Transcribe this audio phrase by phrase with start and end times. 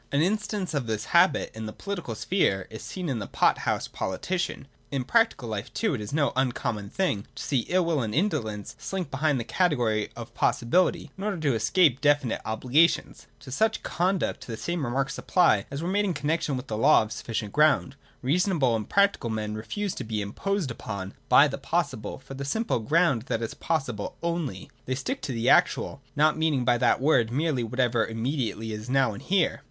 [0.11, 3.87] An instance of this habit in the political sphere is seen in the pot house
[3.87, 4.67] politician.
[4.89, 8.15] In prac tical life too it is no uncommon thing to see ill will and
[8.15, 13.27] indolence slink behind the category of possibility, in order to escape definite obligations.
[13.41, 17.01] To such conduct the same remarks apply as were made in connexion with the law
[17.01, 17.05] 262 THE DOCTRINE OF ESSENCE.
[17.05, 17.95] [143, i44 of sufficient ground.
[18.23, 22.79] Reasonable and practical men refuse to be imposed upon by the possible, for the simple
[22.79, 24.71] ground that it is possible only.
[24.87, 28.89] They stick to the actual (not mean ing by that word merely whatever immediately is
[28.89, 29.59] now and here).